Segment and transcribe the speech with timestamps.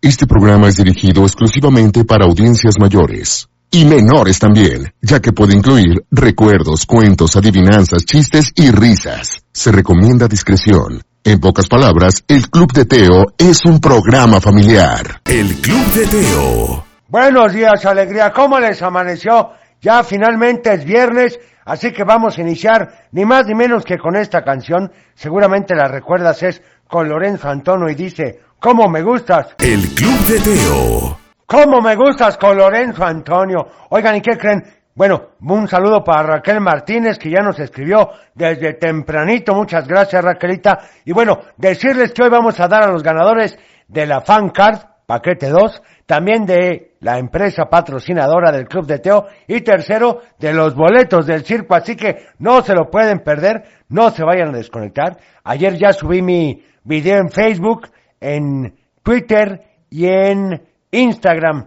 [0.00, 3.48] Este programa es dirigido exclusivamente para audiencias mayores.
[3.68, 9.42] Y menores también, ya que puede incluir recuerdos, cuentos, adivinanzas, chistes y risas.
[9.52, 11.02] Se recomienda discreción.
[11.24, 15.20] En pocas palabras, el Club de Teo es un programa familiar.
[15.24, 16.84] El Club de Teo.
[17.08, 18.32] Buenos días, alegría.
[18.32, 19.50] ¿Cómo les amaneció?
[19.80, 24.14] Ya finalmente es viernes, así que vamos a iniciar ni más ni menos que con
[24.14, 24.92] esta canción.
[25.16, 29.54] Seguramente la recuerdas, es con Lorenzo Antonio y dice, ¿Cómo me gustas?
[29.60, 31.16] El Club de Teo.
[31.46, 33.68] ¿Cómo me gustas con Lorenzo Antonio?
[33.90, 34.64] Oigan, ¿y qué creen?
[34.96, 39.54] Bueno, un saludo para Raquel Martínez que ya nos escribió desde tempranito.
[39.54, 40.76] Muchas gracias Raquelita.
[41.04, 44.80] Y bueno, decirles que hoy vamos a dar a los ganadores de la Fan Card,
[45.06, 50.74] paquete 2, también de la empresa patrocinadora del Club de Teo y tercero de los
[50.74, 51.76] boletos del circo.
[51.76, 55.16] Así que no se lo pueden perder, no se vayan a desconectar.
[55.44, 57.86] Ayer ya subí mi video en Facebook,
[58.20, 61.66] en Twitter y en Instagram,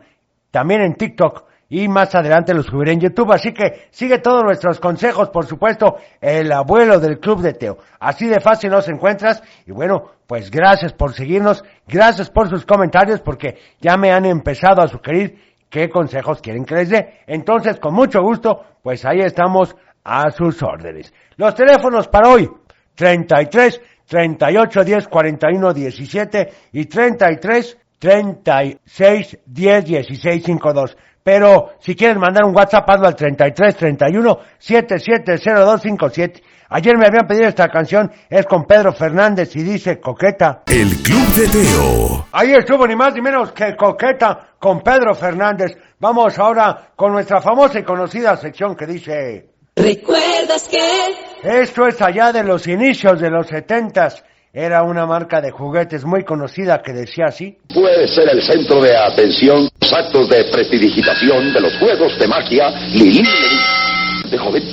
[0.52, 3.32] también en TikTok y más adelante lo subiré en YouTube.
[3.32, 7.78] Así que sigue todos nuestros consejos, por supuesto, el abuelo del Club de Teo.
[7.98, 13.22] Así de fácil nos encuentras y bueno, pues gracias por seguirnos, gracias por sus comentarios
[13.22, 17.22] porque ya me han empezado a sugerir qué consejos quieren que les dé.
[17.26, 21.14] Entonces, con mucho gusto, pues ahí estamos a sus órdenes.
[21.38, 22.52] Los teléfonos para hoy,
[22.96, 30.98] 33 38 10 41 17 y 33 36 10 16 52.
[31.24, 36.44] Pero si quieres mandar un WhatsApp, hazlo al 33 31 770257.
[36.74, 40.64] Ayer me habían pedido esta canción, es con Pedro Fernández y dice Coqueta.
[40.68, 42.26] El Club de Teo.
[42.34, 45.78] Ahí estuvo ni más ni menos que Coqueta con Pedro Fernández.
[46.00, 49.51] Vamos ahora con nuestra famosa y conocida sección que dice...
[49.82, 51.62] ¿Recuerdas que?
[51.62, 54.24] Esto es allá de los inicios de los setentas.
[54.54, 57.58] Era una marca de juguetes muy conocida que decía así.
[57.74, 62.70] Puede ser el centro de atención, los actos de prestidigitación, de los juegos de magia,
[62.94, 63.24] Lili
[64.30, 64.64] de joven.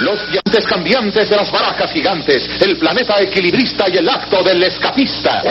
[0.00, 5.42] Los gigantes cambiantes de las barajas gigantes, el planeta equilibrista y el acto del escapista.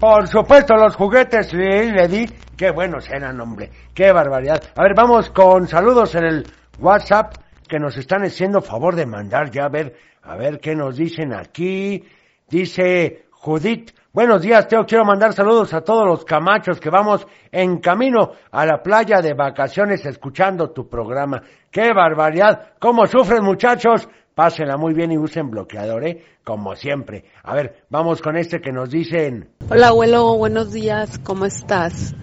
[0.00, 2.26] Por supuesto, los juguetes le di.
[2.62, 3.70] Qué buenos eran, hombre.
[3.92, 4.62] Qué barbaridad.
[4.76, 6.46] A ver, vamos con saludos en el
[6.78, 7.34] WhatsApp
[7.66, 11.34] que nos están haciendo favor de mandar ya a ver, a ver qué nos dicen
[11.34, 12.04] aquí.
[12.48, 17.78] Dice Judith, buenos días, Teo, quiero mandar saludos a todos los camachos que vamos en
[17.78, 21.42] camino a la playa de vacaciones escuchando tu programa.
[21.68, 22.74] ¡Qué barbaridad!
[22.78, 24.08] ¿Cómo sufren muchachos?
[24.36, 26.24] Pásenla muy bien y usen bloqueador, ¿eh?
[26.44, 27.24] Como siempre.
[27.42, 29.48] A ver, vamos con este que nos dicen.
[29.68, 32.14] Hola abuelo, buenos días, ¿cómo estás?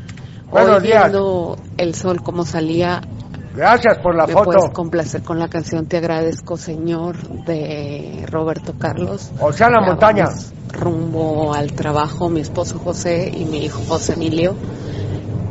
[0.52, 1.04] Buenos Hoy días.
[1.04, 3.02] viendo el sol como salía,
[3.56, 4.46] Gracias por la me foto.
[4.46, 9.32] puedes complacer con la canción Te agradezco Señor de Roberto Carlos.
[9.40, 10.26] O sea, la Ya montaña.
[10.72, 14.56] Rumbo al trabajo, mi esposo José y mi hijo José Emilio.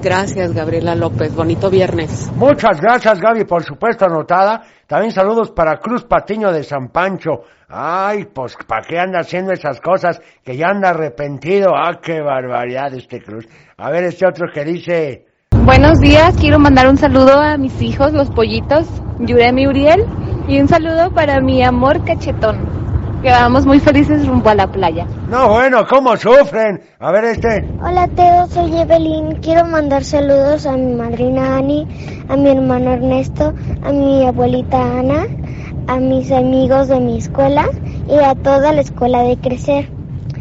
[0.01, 2.31] Gracias Gabriela López, bonito viernes.
[2.37, 4.63] Muchas gracias, Gaby, por supuesto, anotada.
[4.87, 7.43] También saludos para Cruz Patiño de San Pancho.
[7.71, 10.23] Ay, pues, ¿para qué anda haciendo esas cosas?
[10.43, 11.77] Que ya anda arrepentido.
[11.77, 13.47] Ah, qué barbaridad este Cruz.
[13.77, 15.27] A ver, este otro que dice...
[15.51, 20.07] Buenos días, quiero mandar un saludo a mis hijos, los pollitos, Yurem y Uriel,
[20.49, 25.07] y un saludo para mi amor cachetón, que vamos muy felices rumbo a la playa.
[25.29, 26.81] No, bueno, ¿cómo sufren?
[26.99, 27.69] A ver, este...
[27.83, 29.43] Hola Teo, soy Evelyn.
[29.43, 31.87] Quiero mandar saludos a mi madrina Ani,
[32.31, 33.53] a mi hermano Ernesto,
[33.83, 35.27] a mi abuelita Ana,
[35.89, 37.69] a mis amigos de mi escuela
[38.09, 39.89] y a toda la escuela de crecer.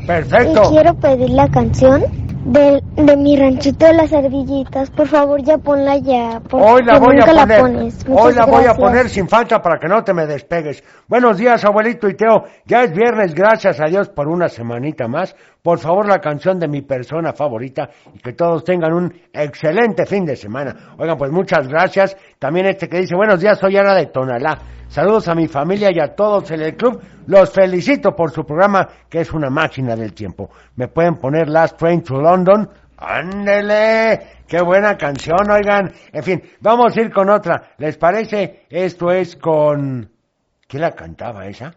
[0.06, 0.64] Perfecto.
[0.66, 2.04] Y quiero pedir la canción
[2.48, 4.90] de, de mi ranchito de las ardillitas.
[4.92, 6.42] Por favor, ya ponla ya.
[6.52, 7.34] Hoy la voy a poner.
[7.34, 8.08] la pones.
[8.08, 10.84] Muchas Hoy la voy a poner sin falta para que no te me despegues.
[11.08, 12.44] Buenos días, abuelito y Teo.
[12.66, 15.36] Ya es viernes, gracias a Dios por una semanita más.
[15.68, 20.24] Por favor, la canción de mi persona favorita y que todos tengan un excelente fin
[20.24, 20.96] de semana.
[20.98, 22.16] Oigan, pues muchas gracias.
[22.40, 24.60] También este que dice, buenos días, soy Ana de Tonalá.
[24.88, 27.02] Saludos a mi familia y a todos en el club.
[27.26, 30.50] Los felicito por su programa, que es una máquina del tiempo.
[30.78, 32.70] Me pueden poner Last Train to London.
[32.96, 34.22] ¡Ándele!
[34.48, 35.92] ¡Qué buena canción, oigan!
[36.14, 37.72] En fin, vamos a ir con otra.
[37.78, 38.68] ¿Les parece?
[38.70, 40.10] Esto es con...
[40.66, 41.76] ¿Quién la cantaba esa?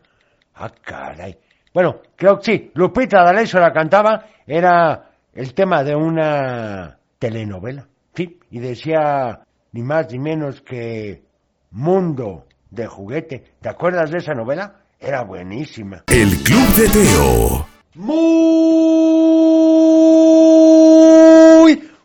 [0.54, 1.36] Ah, caray.
[1.72, 2.70] Bueno, creo que sí.
[2.74, 4.26] Lupita D'Alessio la cantaba.
[4.46, 7.86] Era el tema de una telenovela.
[8.14, 9.40] Sí, y decía
[9.72, 11.22] ni más ni menos que
[11.70, 13.54] Mundo de juguete.
[13.60, 14.80] ¿Te acuerdas de esa novela?
[14.98, 16.02] Era buenísima.
[16.08, 17.66] El Club de Teo.
[17.94, 18.30] Muy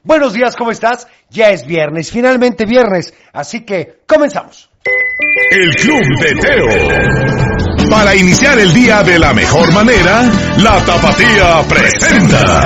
[0.04, 1.08] buenos días, ¿cómo estás?
[1.30, 4.70] Ya es viernes, finalmente viernes, así que comenzamos.
[5.18, 7.90] El Club de Teo.
[7.90, 10.24] Para iniciar el día de la mejor manera,
[10.58, 12.64] la Tapatía presenta.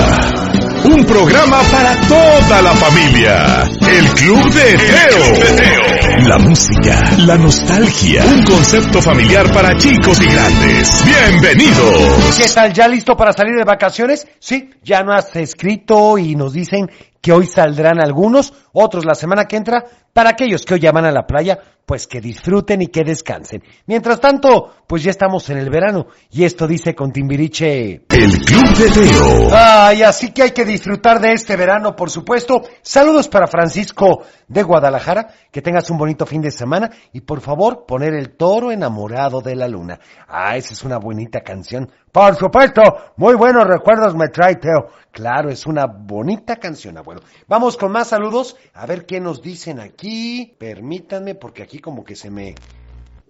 [0.85, 3.69] Un programa para toda la familia.
[3.87, 6.27] El Club de Teo.
[6.27, 8.25] La música, la nostalgia.
[8.25, 11.05] Un concepto familiar para chicos y grandes.
[11.05, 12.35] Bienvenidos.
[12.35, 12.73] ¿Qué tal?
[12.73, 14.27] ¿Ya listo para salir de vacaciones?
[14.39, 16.89] Sí, ya no has escrito y nos dicen
[17.21, 19.85] que hoy saldrán algunos, otros la semana que entra.
[20.19, 23.63] Para aquellos que hoy llaman a la playa, pues que disfruten y que descansen.
[23.87, 28.03] Mientras tanto, pues ya estamos en el verano y esto dice con Timbiriche.
[28.09, 29.49] El Club de Teo.
[29.53, 32.61] Ay, así que hay que disfrutar de este verano, por supuesto.
[32.81, 37.85] Saludos para Francisco de Guadalajara, que tengas un bonito fin de semana y por favor
[37.87, 39.99] poner el toro enamorado de la luna.
[40.27, 41.89] Ah, esa es una bonita canción.
[42.11, 42.81] Por supuesto,
[43.17, 44.89] muy buenos recuerdos me trae Teo.
[45.11, 47.21] Claro, es una bonita canción, abuelo.
[47.47, 50.08] Vamos con más saludos, a ver qué nos dicen aquí.
[50.57, 52.55] Permítanme, porque aquí como que se me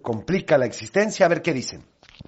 [0.02, 1.82] complica la existencia, a ver qué dicen.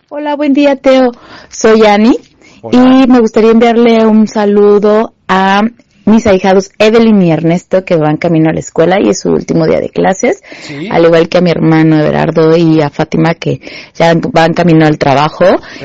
[0.09, 1.11] Hola, buen día, Teo.
[1.49, 2.17] Soy Ani
[2.61, 3.05] Hola.
[3.05, 5.63] y me gustaría enviarle un saludo a
[6.05, 9.67] mis ahijados Evelyn y Ernesto que van camino a la escuela y es su último
[9.67, 10.89] día de clases, Sí.
[10.91, 13.61] al igual que a mi hermano Everardo y a Fátima que
[13.95, 15.45] ya van camino al trabajo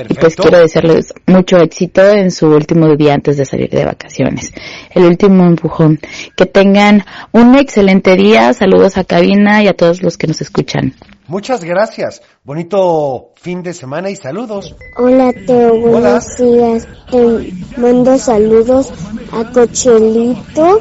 [0.10, 4.52] y pues quiero desearles mucho éxito en su último día antes de salir de vacaciones.
[4.92, 6.00] El último empujón.
[6.36, 10.94] Que tengan un excelente día, saludos a cabina y a todos los que nos escuchan.
[11.28, 12.22] Muchas gracias.
[12.44, 14.76] Bonito fin de semana y saludos.
[14.98, 16.88] Hola Teo, buenos días.
[17.12, 18.92] Te mando saludos
[19.34, 20.80] a Cochelito,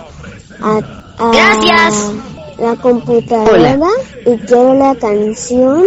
[0.60, 0.78] a,
[1.18, 2.12] a Gracias.
[2.58, 3.78] la computadora
[4.24, 5.84] y quiero la canción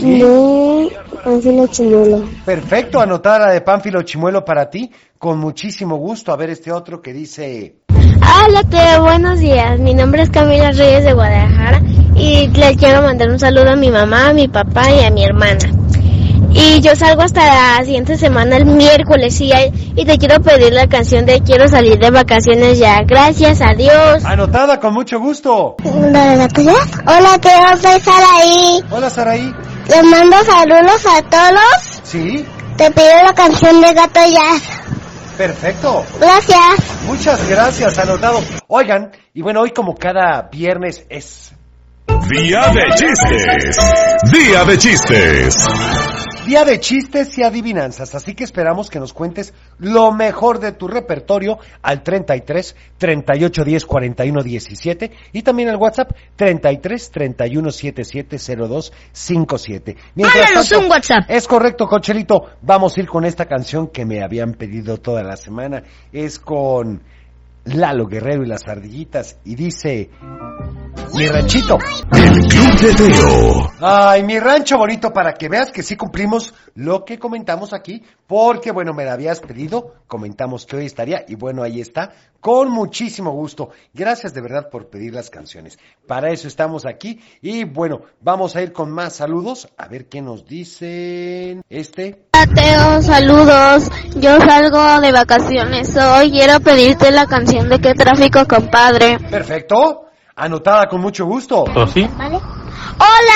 [0.00, 0.92] de
[1.24, 2.24] Panfilo Chimuelo.
[2.44, 4.90] Perfecto, anotada de Pánfilo Chimuelo para ti.
[5.18, 6.32] Con muchísimo gusto.
[6.32, 7.83] A ver este otro que dice...
[8.26, 9.78] Hola Teo, buenos días.
[9.80, 11.80] Mi nombre es Camila Reyes de Guadalajara
[12.16, 15.24] y le quiero mandar un saludo a mi mamá, a mi papá y a mi
[15.24, 15.58] hermana.
[16.52, 17.44] Y yo salgo hasta
[17.78, 19.50] la siguiente semana, el miércoles, y,
[19.96, 23.00] y te quiero pedir la canción de Quiero salir de vacaciones ya.
[23.04, 24.24] Gracias, adiós.
[24.24, 25.74] Anotada con mucho gusto.
[25.84, 26.48] Hola
[27.40, 28.84] Teo, soy Saraí.
[28.90, 29.52] Hola Saraí.
[29.88, 32.00] Les mando saludos a todos.
[32.04, 32.46] Sí,
[32.78, 34.73] Te pido la canción de Gato Jazz.
[35.36, 36.04] Perfecto.
[36.18, 37.02] Gracias.
[37.06, 38.40] Muchas gracias, anotado.
[38.68, 41.52] Oigan, y bueno, hoy como cada viernes es
[42.30, 43.76] Día de chistes.
[44.32, 46.13] Día de chistes.
[46.44, 50.88] Día de chistes y adivinanzas, así que esperamos que nos cuentes lo mejor de tu
[50.88, 58.92] repertorio al 33 38 10 41 17 y también al WhatsApp 33 31 77 02
[59.12, 59.96] 57.
[60.14, 61.24] Mientras tanto- un WhatsApp.
[61.28, 62.50] Es correcto, Cochelito.
[62.62, 65.82] Vamos a ir con esta canción que me habían pedido toda la semana.
[66.12, 67.02] Es con
[67.64, 70.10] Lalo Guerrero y las ardillitas y dice
[71.14, 71.78] Mi ranchito.
[72.12, 73.70] El Club de Teo.
[73.80, 78.72] Ay, mi rancho bonito para que veas que sí cumplimos lo que comentamos aquí, porque
[78.72, 83.30] bueno, me la habías pedido, comentamos que hoy estaría y bueno, ahí está, con muchísimo
[83.30, 83.70] gusto.
[83.92, 85.78] Gracias de verdad por pedir las canciones.
[86.06, 90.20] Para eso estamos aquí y bueno, vamos a ir con más saludos, a ver qué
[90.20, 91.62] nos dicen.
[91.70, 93.90] Este, Hola Teo, saludos.
[94.16, 96.30] Yo salgo de vacaciones hoy.
[96.32, 99.18] Quiero pedirte la canción de Qué tráfico, compadre.
[99.30, 101.64] perfecto, anotada con mucho gusto.
[101.64, 101.88] Hola,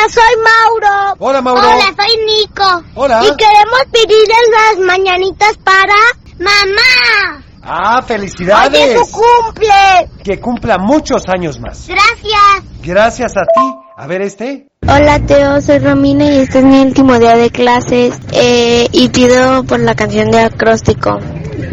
[0.09, 1.15] soy Mauro.
[1.19, 1.63] Hola, Mauro.
[1.63, 2.83] Hola, soy Nico.
[2.95, 3.23] Hola.
[3.25, 5.95] Y queremos pedirle las mañanitas para
[6.39, 7.43] mamá.
[7.63, 8.95] Ah, Hoy felicidades.
[9.01, 10.11] es su cumple.
[10.25, 11.87] Que cumpla muchos años más.
[11.89, 12.63] Gracias.
[12.83, 13.75] Gracias a ti.
[13.97, 14.68] A ver este.
[14.91, 19.63] Hola Teo, soy Romina y este es mi último día de clases eh, y pido
[19.65, 21.19] por la canción de acróstico.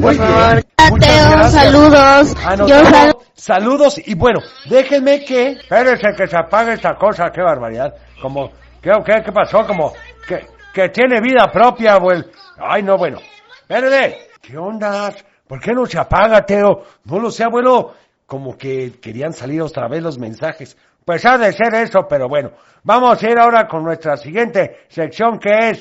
[0.02, 0.66] Por favor.
[0.78, 2.36] Hola Teo, saludos.
[2.46, 2.68] Anotado.
[2.68, 3.22] Yo salgo.
[3.34, 5.52] Saludos y bueno, déjenme que...
[5.52, 7.94] Espérense que se apague esta cosa, qué barbaridad.
[8.22, 9.66] Como, ¿qué, qué, qué pasó?
[9.66, 9.94] Como,
[10.28, 12.26] que, que tiene vida propia, abuelo.
[12.58, 13.20] Ay, no, bueno.
[13.62, 14.28] Espérense.
[14.42, 15.14] ¿Qué onda?
[15.48, 16.84] ¿Por qué no se apaga, Teo?
[17.06, 17.94] No lo sé, abuelo.
[18.26, 20.76] Como que querían salir otra vez los mensajes.
[21.06, 22.52] Pues ha de ser eso, pero bueno.
[22.84, 25.80] Vamos a ir ahora con nuestra siguiente sección que es...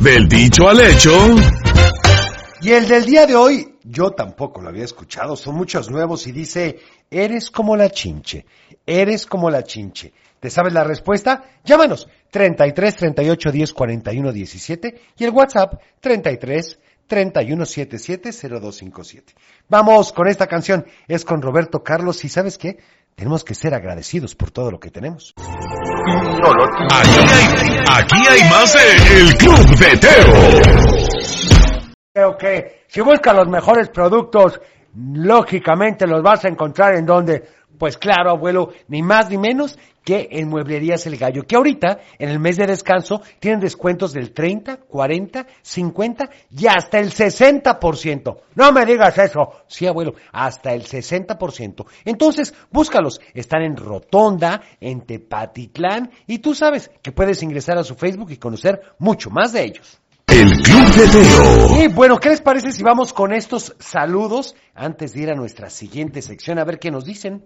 [0.00, 1.12] Del dicho al hecho.
[2.60, 6.32] Y el del día de hoy, yo tampoco lo había escuchado, son muchos nuevos y
[6.32, 8.44] dice, eres como la chinche,
[8.84, 10.12] eres como la chinche.
[10.40, 11.44] ¿Te sabes la respuesta?
[11.64, 16.78] Llámanos 33 38 10 41 17 y el WhatsApp 33
[17.10, 19.34] 31 77 0257.
[19.68, 22.78] Vamos con esta canción, es con Roberto Carlos y ¿sabes qué?
[23.16, 25.34] Tenemos que ser agradecidos por todo lo que tenemos.
[25.36, 28.80] Aquí hay, aquí hay más de
[29.18, 30.62] El Club de Teo.
[32.14, 34.60] Creo que si buscas los mejores productos,
[34.94, 37.42] lógicamente los vas a encontrar en donde,
[37.76, 42.28] pues claro, abuelo, ni más ni menos que en Mueblerías El Gallo, que ahorita, en
[42.28, 48.36] el mes de descanso, tienen descuentos del 30, 40, 50 y hasta el 60%.
[48.54, 49.52] No me digas eso.
[49.66, 51.86] Sí, abuelo, hasta el 60%.
[52.04, 53.20] Entonces, búscalos.
[53.34, 58.36] Están en Rotonda, en Tepatitlán, y tú sabes que puedes ingresar a su Facebook y
[58.36, 60.00] conocer mucho más de ellos.
[60.26, 61.82] El Club de Teo.
[61.82, 65.70] Y bueno, ¿qué les parece si vamos con estos saludos antes de ir a nuestra
[65.70, 67.44] siguiente sección a ver qué nos dicen?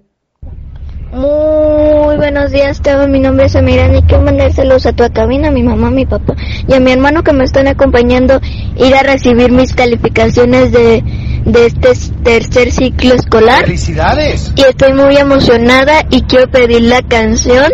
[1.14, 3.06] Muy buenos días, Teo.
[3.06, 5.90] Mi nombre es Amirán y quiero mandar saludos a tu cabina, a mi mamá, a
[5.92, 6.35] mi papá
[6.66, 8.40] y a mi hermano que me están acompañando
[8.76, 11.04] ir a recibir mis calificaciones de,
[11.44, 11.90] de este
[12.25, 13.64] tercer ciclo escolar.
[13.64, 14.52] ¡Felicidades!
[14.56, 17.71] Y estoy muy emocionada y quiero pedir la canción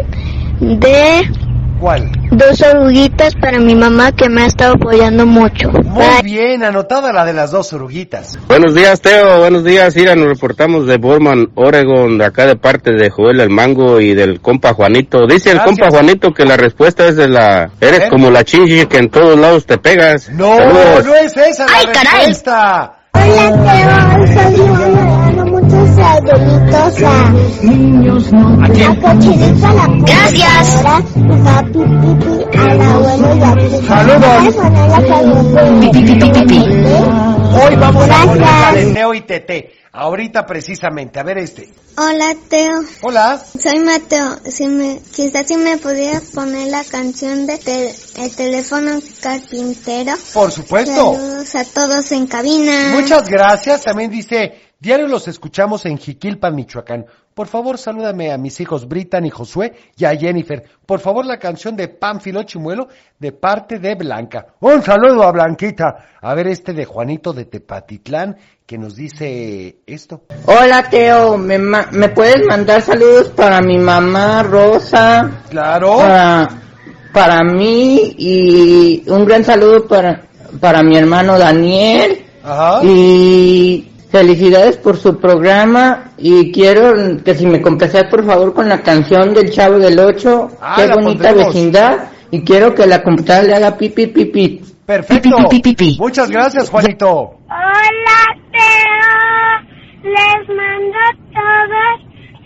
[0.61, 1.23] de
[1.81, 2.11] ¿Cuál?
[2.33, 5.71] dos oruguitas para mi mamá que me ha estado apoyando mucho.
[5.71, 8.39] Muy bien, anotada la de las dos oruguitas.
[8.47, 9.41] Buenos días, Teo.
[9.41, 10.15] Buenos días, Ira.
[10.15, 14.41] Nos reportamos de Borman, Oregon, de acá de parte de Joel el Mango y del
[14.41, 15.27] compa Juanito.
[15.27, 15.65] Dice el Gracias.
[15.79, 17.71] compa Juanito que la respuesta es de la...
[17.81, 20.29] Eres como la chingy que en todos lados te pegas.
[20.31, 21.05] No, Saludos.
[21.07, 22.27] no es esa la ¡Ay, caray!
[22.27, 22.93] respuesta.
[23.13, 24.27] Hola, Teo.
[24.35, 25.00] Soy
[25.94, 27.28] Saluditos a...
[28.64, 28.90] ¿A quién?
[28.90, 30.85] A Cochinita la Gracias.
[30.85, 33.87] A Pipi, Pipi, al abuelo y a ti.
[33.87, 34.25] Saludos.
[34.38, 36.59] ¿Puedes poner la canción de- Pi, pi, pi, pi, pi.
[37.52, 38.87] Hoy vamos a poner Gracias.
[38.87, 39.70] de Teo y Tete.
[39.92, 41.68] Ahorita precisamente, a ver este.
[41.99, 42.80] Hola, Teo.
[43.02, 43.42] Hola.
[43.61, 44.37] Soy Mateo.
[44.49, 50.12] Si me, quizás si me pudieras poner la canción de te- El teléfono carpintero.
[50.32, 50.94] Por supuesto.
[51.16, 52.90] Saludos a todos en cabina.
[52.94, 53.82] Muchas gracias.
[53.82, 57.07] También dice, diario los escuchamos en Jiquilpan, Michoacán.
[57.35, 60.65] Por favor, salúdame a mis hijos Britan y Josué y a Jennifer.
[60.85, 64.47] Por favor, la canción de Pánfilo Chimuelo de parte de Blanca.
[64.61, 66.07] Un saludo a Blanquita.
[66.21, 70.23] A ver este de Juanito de Tepatitlán que nos dice esto.
[70.47, 75.43] Hola Teo, ¿me, ma- ¿me puedes mandar saludos para mi mamá Rosa?
[75.49, 75.97] Claro.
[75.99, 76.49] Para,
[77.13, 80.23] para mí y un gran saludo para,
[80.61, 82.25] para mi hermano Daniel.
[82.43, 82.81] Ajá.
[82.85, 86.93] Y felicidades por su programa y quiero
[87.25, 90.87] que si me complaceas por favor con la canción del Chavo del Ocho, Ah, qué
[90.88, 91.55] bonita pondremos.
[91.55, 91.99] vecindad
[92.31, 94.61] y quiero que la computadora le haga pipi pipi.
[94.85, 95.29] Perfecto.
[95.37, 95.97] Pi, pi, pi, pi, pi.
[96.00, 97.07] Muchas gracias, Juanito.
[97.09, 99.71] Hola, Teo.
[100.02, 100.99] Les mando
[101.33, 101.97] todos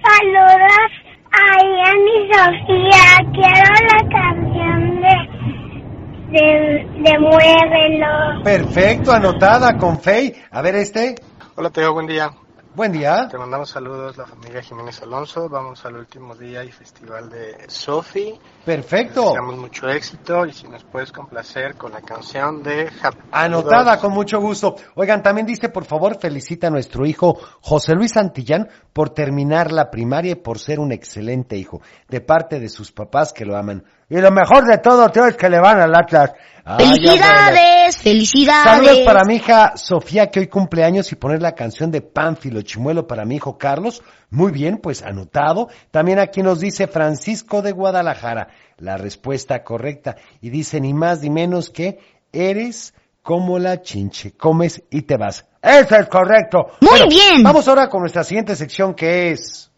[0.02, 0.90] saludos
[1.32, 3.08] a Ian y Sofía.
[3.32, 8.42] Quiero la canción de, de, de Muévelo.
[8.44, 10.34] Perfecto, anotada con Fey.
[10.50, 11.14] A ver este.
[11.56, 12.32] Hola Teo, buen día.
[12.74, 13.28] Buen día.
[13.30, 15.48] Te mandamos saludos la familia Jiménez Alonso.
[15.48, 18.36] Vamos al último día y festival de Sofi.
[18.64, 19.26] Perfecto.
[19.26, 23.18] Deseamos mucho éxito y si nos puedes complacer con la canción de Happy.
[23.30, 24.74] Anotada con mucho gusto.
[24.96, 29.92] Oigan, también dice, por favor, felicita a nuestro hijo José Luis Santillán por terminar la
[29.92, 33.84] primaria y por ser un excelente hijo, de parte de sus papás que lo aman.
[34.08, 36.32] Y lo mejor de todo, tío, es que le van al Atlas.
[36.64, 36.86] Ay.
[36.86, 38.64] Felicidades, felicidades.
[38.64, 42.62] Saludos para mi hija Sofía, que hoy cumple años, y poner la canción de Pánfilo
[42.62, 44.02] Chimuelo para mi hijo Carlos.
[44.30, 45.68] Muy bien, pues anotado.
[45.90, 50.16] También aquí nos dice Francisco de Guadalajara, la respuesta correcta.
[50.40, 51.98] Y dice ni más ni menos que
[52.32, 55.46] eres como la chinche, comes y te vas.
[55.62, 56.66] Eso es correcto.
[56.80, 57.42] Muy bien.
[57.42, 59.70] Vamos ahora con nuestra siguiente sección que es...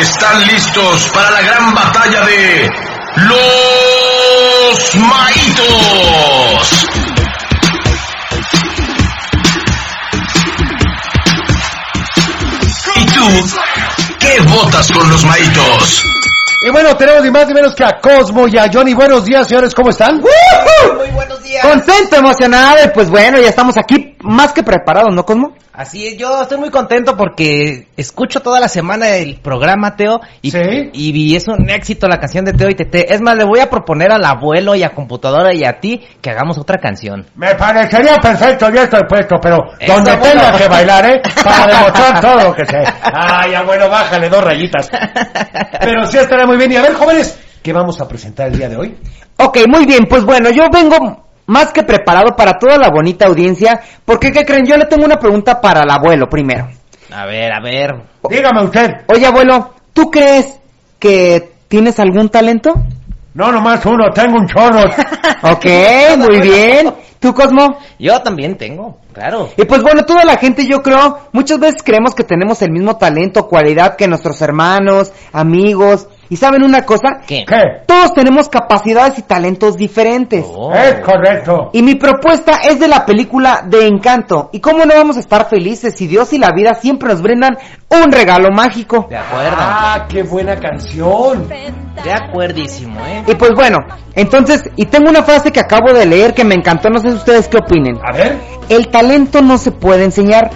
[0.00, 2.70] Están listos para la gran batalla de
[3.16, 6.86] los maitos.
[12.94, 13.24] ¿Y tú
[14.18, 16.04] qué votas con los maitos?
[16.60, 18.92] Y bueno, tenemos ni más ni menos que a Cosmo y a Johnny.
[18.92, 20.20] Buenos días, señores, ¿cómo están?
[20.20, 21.66] Muy buenos días.
[21.66, 25.54] Contento, emocionado y pues bueno, ya estamos aquí más que preparados, ¿no, Cosmo?
[25.76, 30.56] Así es, yo estoy muy contento porque escucho toda la semana el programa Teo y,
[30.56, 33.12] y, y es un éxito la canción de Teo y Tete.
[33.12, 36.30] Es más, le voy a proponer al abuelo y a computadora y a ti que
[36.30, 37.26] hagamos otra canción.
[37.34, 40.40] Me parecería perfecto, ya estoy puesto, pero Eso, donde bueno.
[40.40, 41.22] tenga que bailar, ¿eh?
[41.44, 42.78] Para demostrar todo lo que sé.
[43.02, 44.88] Ay, ya bueno, bájale dos rayitas.
[45.80, 46.72] Pero sí estará muy bien.
[46.72, 48.96] Y a ver, jóvenes, ¿qué vamos a presentar el día de hoy?
[49.36, 53.80] Ok, muy bien, pues bueno, yo vengo más que preparado para toda la bonita audiencia,
[54.04, 54.66] porque ¿qué creen?
[54.66, 56.68] Yo le tengo una pregunta para el abuelo primero.
[57.12, 57.94] A ver, a ver.
[58.28, 58.90] Dígame usted.
[59.06, 60.58] Oye, abuelo, ¿tú crees
[60.98, 62.74] que tienes algún talento?
[63.34, 64.82] No, nomás uno, tengo un chorro.
[65.42, 65.66] Ok,
[66.16, 66.94] muy bien.
[67.20, 67.78] ¿Tú, Cosmo?
[67.98, 69.50] Yo también tengo, claro.
[69.56, 72.96] Y pues bueno, toda la gente yo creo, muchas veces creemos que tenemos el mismo
[72.96, 77.20] talento, cualidad que nuestros hermanos, amigos, ¿Y saben una cosa?
[77.26, 77.44] ¿Qué?
[77.86, 80.44] Todos tenemos capacidades y talentos diferentes.
[80.48, 80.72] Oh.
[80.72, 81.70] Es correcto.
[81.72, 84.50] Y mi propuesta es de la película de Encanto.
[84.52, 87.56] ¿Y cómo no vamos a estar felices si Dios y la vida siempre nos brindan
[87.88, 89.06] un regalo mágico?
[89.08, 89.56] De acuerdo.
[89.58, 91.48] Ah, qué buena canción.
[91.48, 93.24] De acuerdísimo, ¿eh?
[93.26, 93.78] Y pues bueno,
[94.14, 97.16] entonces, y tengo una frase que acabo de leer que me encantó, no sé si
[97.16, 97.98] ustedes qué opinen.
[98.04, 98.38] A ver.
[98.68, 100.50] El talento no se puede enseñar,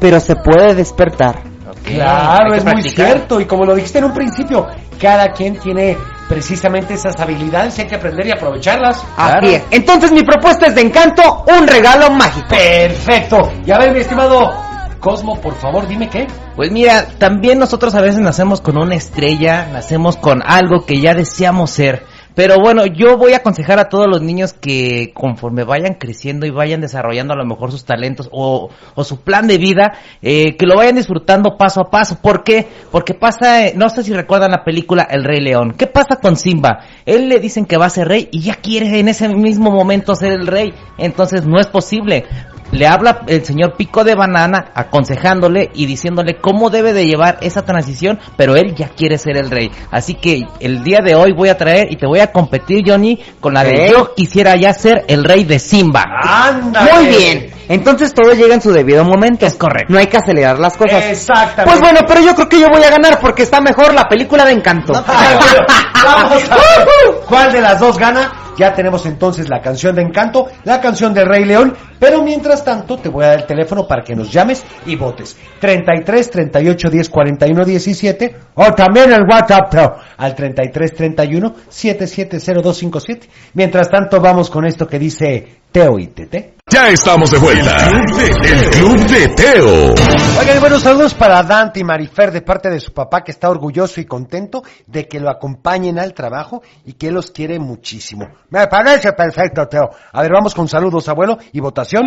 [0.00, 1.47] pero se puede despertar.
[1.94, 3.40] Claro, es muy cierto.
[3.40, 4.66] Y como lo dijiste en un principio,
[5.00, 5.96] cada quien tiene
[6.28, 9.04] precisamente esas habilidades y hay que aprender y aprovecharlas.
[9.16, 9.62] Así es.
[9.70, 12.48] Entonces mi propuesta es de Encanto, un regalo mágico.
[12.48, 13.52] Perfecto.
[13.64, 14.68] Y a ver, mi estimado
[15.00, 16.26] Cosmo, por favor, dime qué.
[16.56, 21.14] Pues mira, también nosotros a veces nacemos con una estrella, nacemos con algo que ya
[21.14, 22.04] deseamos ser.
[22.38, 26.50] Pero bueno, yo voy a aconsejar a todos los niños que conforme vayan creciendo y
[26.50, 28.70] vayan desarrollando a lo mejor sus talentos o,
[29.02, 32.20] su plan de vida, eh, que lo vayan disfrutando paso a paso.
[32.22, 32.68] ¿Por qué?
[32.92, 35.74] Porque pasa, eh, no sé si recuerdan la película El Rey León.
[35.76, 36.84] ¿Qué pasa con Simba?
[37.04, 40.14] Él le dicen que va a ser rey y ya quiere en ese mismo momento
[40.14, 40.72] ser el rey.
[40.96, 42.24] Entonces no es posible
[42.72, 47.62] le habla el señor Pico de Banana aconsejándole y diciéndole cómo debe de llevar esa
[47.62, 49.70] transición, pero él ya quiere ser el rey.
[49.90, 53.18] Así que el día de hoy voy a traer y te voy a competir, Johnny,
[53.40, 56.04] con la de yo quisiera ya ser el rey de Simba.
[56.22, 56.92] ¡Ándale!
[56.92, 57.57] Muy bien.
[57.68, 59.46] Entonces todo llega en su debido momento.
[59.46, 59.92] Es correcto.
[59.92, 61.04] No hay que acelerar las cosas.
[61.04, 61.64] Exactamente.
[61.64, 64.44] Pues bueno, pero yo creo que yo voy a ganar porque está mejor la película
[64.44, 64.92] de Encanto.
[64.92, 66.86] Vamos a ver
[67.28, 68.32] cuál de las dos gana.
[68.58, 71.76] Ya tenemos entonces la canción de Encanto, la canción del Rey León.
[72.00, 75.36] Pero mientras tanto, te voy a dar el teléfono para que nos llames y votes.
[75.60, 79.72] 33 38 10 41 17 o también el WhatsApp
[80.16, 83.28] al 33 31 770257.
[83.54, 86.57] Mientras tanto, vamos con esto que dice Teo y Tete.
[86.70, 87.88] Ya estamos de vuelta.
[87.88, 89.94] El Club de Teo.
[90.38, 93.48] Oigan, y buenos saludos para Dante y Marifer de parte de su papá que está
[93.48, 98.28] orgulloso y contento de que lo acompañen al trabajo y que los quiere muchísimo.
[98.50, 99.88] Me parece perfecto, Teo.
[100.12, 102.02] A ver, vamos con saludos, abuelo, y votación.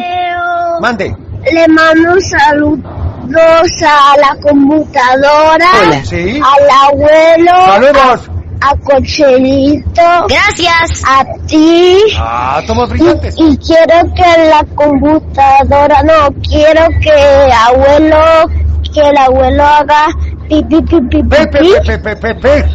[0.80, 1.16] Mande.
[1.52, 2.86] Le mando saludos
[3.84, 6.06] a la computadora, Hola.
[6.06, 6.40] Sí.
[6.40, 8.31] al abuelo, Saludos.
[8.62, 10.02] A Cochelito.
[10.30, 11.04] Gracias.
[11.08, 11.98] A ti.
[12.18, 13.36] Ah, tomos brillantes.
[13.38, 18.18] Y quiero que la computadora, no, quiero que abuelo,
[18.94, 20.08] que el abuelo haga
[20.52, 21.70] pipi pipi pipi.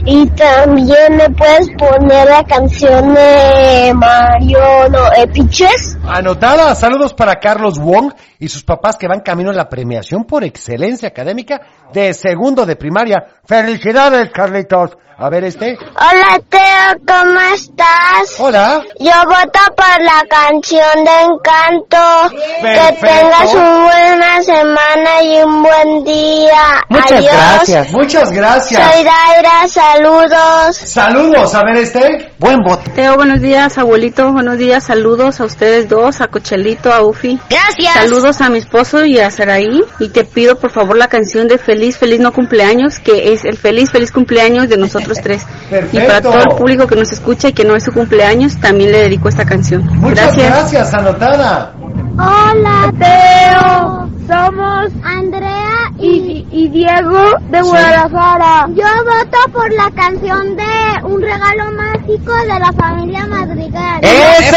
[0.07, 4.59] Y también me puedes poner la canción de Mario,
[4.91, 5.99] no, eh, Piches.
[6.07, 10.43] Anotada, saludos para Carlos Wong y sus papás que van camino a la premiación por
[10.45, 11.61] excelencia académica
[11.93, 13.27] de segundo de primaria.
[13.45, 14.97] ¡Felicidades, Carlitos!
[15.19, 15.79] A ver este.
[15.95, 18.39] Hola Teo, ¿cómo estás?
[18.39, 18.83] Hola.
[19.01, 22.37] Yo voto por la canción de Encanto.
[22.61, 26.85] Que tengas una buena semana y un buen día.
[26.91, 27.33] Muchas Adiós.
[27.33, 27.93] gracias.
[27.93, 28.93] Muchas gracias.
[28.93, 30.77] Soy Daira, saludos.
[30.77, 32.33] Saludos, a ver este.
[32.39, 32.83] Buen voto.
[32.95, 37.41] Teo, buenos días, abuelito, buenos días, saludos a ustedes dos, a Cochelito, a Ufi.
[37.49, 37.95] Gracias.
[37.95, 39.83] Saludos a mi esposo y a Saraí.
[39.99, 43.57] Y te pido por favor la canción de Feliz, Feliz No Cumpleaños, que es el
[43.57, 45.47] Feliz, Feliz Cumpleaños de nosotros tres.
[45.71, 45.97] Perfecto.
[45.99, 48.93] Y para todo el público que nos escucha y que no es su cumpleaños, también
[48.93, 49.85] le dedico esta canción.
[49.97, 50.49] Muchas Gracias.
[50.51, 51.73] gracias, anotada.
[52.19, 54.07] Hola Teo.
[54.27, 58.67] Somos Andrea y, y Diego de Guadalajara.
[58.71, 60.65] Yo voto por la canción de
[61.05, 64.01] Un regalo mágico de la familia Madrigal.
[64.03, 64.57] ¡Eso!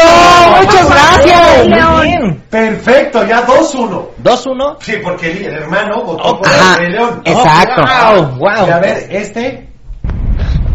[0.60, 1.68] ¡Muchas gracias!
[1.68, 2.42] Muy bien.
[2.50, 4.06] Perfecto, ya 2-1.
[4.24, 4.76] ¿2-1?
[4.80, 7.22] Sí, porque el hermano votó por Ajá, el Rey León.
[7.24, 7.82] exacto.
[7.82, 8.66] Wow, wow.
[8.66, 9.69] Y a ver, este.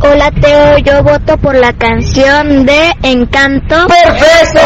[0.02, 3.88] Hola Teo, yo voto por la canción de Encanto.
[3.88, 4.60] ¡Perfecto!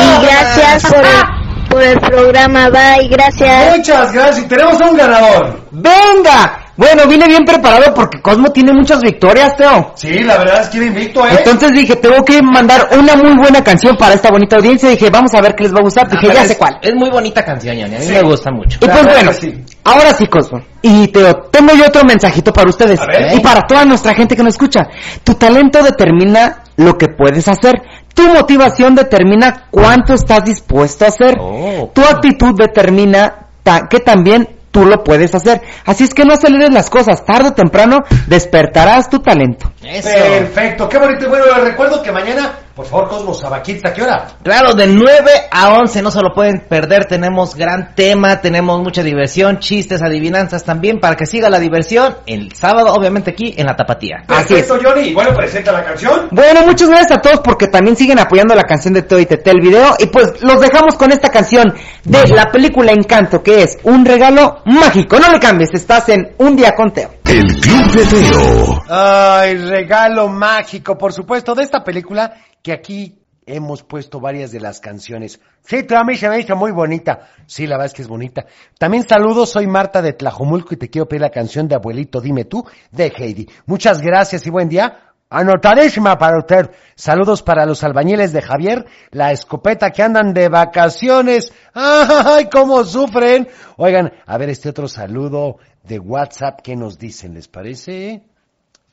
[0.00, 3.76] Y gracias por el, por el programa, bye, gracias.
[3.76, 4.38] Muchas gracias.
[4.44, 5.60] Y tenemos a un ganador.
[5.72, 6.62] ¡Venga!
[6.78, 9.92] Bueno, vine bien preparado porque Cosmo tiene muchas victorias, Teo.
[9.96, 11.30] Sí, la verdad es que era invicto, ¿eh?
[11.38, 14.90] Entonces dije, tengo que mandar una muy buena canción para esta bonita audiencia.
[14.90, 16.06] Dije, vamos a ver qué les va a gustar.
[16.08, 16.78] Dije, Ah, ya pero sé es- cuál.
[16.82, 17.94] Es muy bonita canción, Johnny.
[17.96, 18.12] A mí Sí.
[18.12, 18.78] me gusta mucho.
[18.82, 19.64] Y La pues bueno, sí.
[19.86, 20.60] Ahora sí, Cosmo.
[20.82, 23.00] Y Teo, tengo yo otro mensajito para ustedes.
[23.00, 23.34] A ver.
[23.34, 24.80] Y para toda nuestra gente que nos escucha.
[25.24, 27.74] Tu talento determina lo que puedes hacer.
[28.14, 31.36] Tu motivación determina cuánto estás dispuesto a hacer.
[31.40, 31.90] Oh.
[31.94, 35.62] Tu actitud determina ta- que también tú lo puedes hacer.
[35.84, 37.24] Así es que no aceleres las cosas.
[37.24, 39.72] Tarde o temprano despertarás tu talento.
[39.82, 40.08] Eso.
[40.10, 41.24] Perfecto, qué bonito.
[41.26, 44.28] Y bueno, les recuerdo que mañana, por favor, Cosmos Sabaquita, ¿a qué hora?
[44.42, 49.02] Claro, de 9 a 11 no se lo pueden perder, tenemos gran tema, tenemos mucha
[49.02, 53.74] diversión, chistes, adivinanzas también, para que siga la diversión el sábado, obviamente aquí en la
[53.74, 54.24] Tapatía.
[54.28, 54.68] Así es.
[54.68, 55.14] Johnny.
[55.14, 56.28] Bueno, presenta la canción.
[56.30, 59.52] Bueno, muchas gracias a todos porque también siguen apoyando la canción de Teo y Tete
[59.52, 59.94] el video.
[59.98, 61.72] Y pues los dejamos con esta canción
[62.04, 65.18] de la película Encanto, que es un regalo mágico.
[65.18, 67.15] No le cambies, estás en Un Día con Teo.
[67.28, 68.82] El Club de Teo.
[68.88, 74.80] Ay, regalo mágico, por supuesto, de esta película que aquí hemos puesto varias de las
[74.80, 75.40] canciones.
[75.62, 77.28] Sí, mí se me hizo muy bonita.
[77.46, 78.46] Sí, la verdad es que es bonita.
[78.78, 82.44] También saludos, soy Marta de Tlajomulco y te quiero pedir la canción de Abuelito Dime
[82.44, 83.48] Tú de Heidi.
[83.66, 85.06] Muchas gracias y buen día.
[85.28, 86.70] Anotadísima para usted.
[86.94, 91.52] Saludos para los albañiles de Javier, la escopeta que andan de vacaciones.
[91.74, 93.48] ¡Ay, cómo sufren!
[93.76, 97.34] Oigan, a ver este otro saludo de WhatsApp, ¿qué nos dicen?
[97.34, 98.22] ¿Les parece?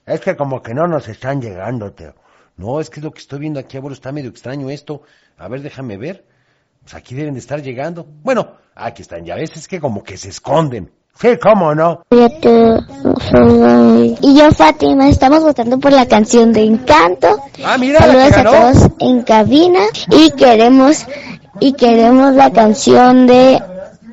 [0.05, 2.15] Es que como que no nos están llegando, Teo.
[2.57, 5.01] No, es que es lo que estoy viendo aquí, abuelo, está medio extraño esto.
[5.37, 6.25] A ver, déjame ver.
[6.83, 8.05] Pues aquí deben de estar llegando.
[8.23, 10.91] Bueno, aquí están, ya ves, es que como que se esconden.
[11.19, 12.03] Sí, cómo no.
[14.21, 17.39] Y yo, Fátima, estamos votando por la canción de Encanto.
[17.63, 21.05] Ah, mira, Saludos la que a todos en cabina y queremos
[21.59, 23.61] y queremos la canción de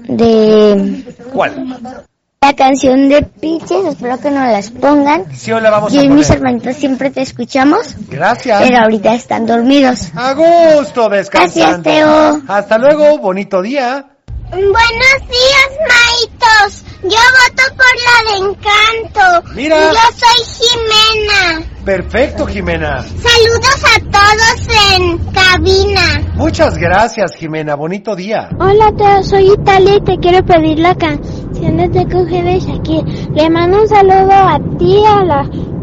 [0.09, 2.05] de ¿Cuál?
[2.51, 5.25] La canción de Piches, espero que nos las pongan.
[5.33, 8.61] Sí, hoy la vamos Yo a y mis hermanitos siempre te escuchamos, Gracias.
[8.61, 10.09] pero ahorita están dormidos.
[10.17, 11.83] A gusto descansando.
[11.83, 12.43] Gracias, Teo.
[12.49, 14.05] Hasta luego, bonito día.
[14.51, 14.75] Buenos
[15.29, 16.85] días, maitos.
[17.03, 19.55] Yo voto por la de Encanto.
[19.55, 19.93] Mira.
[19.93, 21.67] Yo soy Jimena.
[21.85, 23.03] Perfecto, Jimena.
[23.03, 26.35] Saludos a todos en cabina.
[26.35, 27.75] Muchas gracias, Jimena.
[27.75, 28.51] Bonito día.
[28.59, 33.05] Hola, Teo, soy Italia y te quiero pedir la canción de Teco de Shakira.
[33.35, 35.41] Le mando un saludo a ti, a la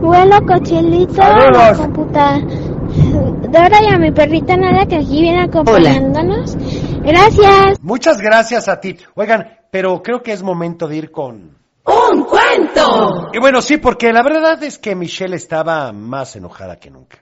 [0.08, 2.67] abuelo Cochelito, a la Saludos.
[3.12, 6.56] computadora y a mi perrita Nada que aquí viene acompañándonos.
[7.02, 7.82] Gracias.
[7.82, 8.98] Muchas gracias a ti.
[9.16, 11.58] Oigan, pero creo que es momento de ir con...
[11.86, 13.30] ¡Un cuento!
[13.34, 17.20] Y bueno, sí, porque la verdad es que Michelle estaba más enojada que nunca.